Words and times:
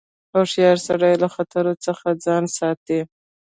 هوښیار 0.33 0.77
سړی 0.87 1.13
له 1.23 1.27
خطر 1.35 1.65
څخه 1.85 2.07
ځان 2.25 2.43
ساتي. 2.57 2.99